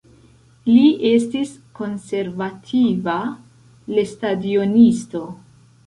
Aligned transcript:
Li 0.69 0.85
estis 1.09 1.51
konservativa 1.81 3.21
lestadionisto. 3.97 5.29